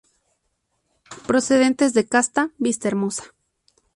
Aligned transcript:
Procedentes 1.27 1.93
de 1.93 2.03
Casta 2.13 2.43
Vistahermosa. 2.65 3.25